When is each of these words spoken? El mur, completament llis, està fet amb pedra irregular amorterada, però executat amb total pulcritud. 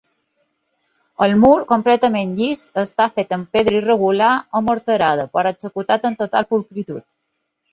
El 1.25 1.35
mur, 1.41 1.51
completament 1.71 2.31
llis, 2.39 2.63
està 2.85 3.07
fet 3.19 3.35
amb 3.37 3.53
pedra 3.59 3.77
irregular 3.83 4.33
amorterada, 4.61 5.29
però 5.39 5.53
executat 5.57 6.09
amb 6.11 6.23
total 6.25 6.53
pulcritud. 6.55 7.07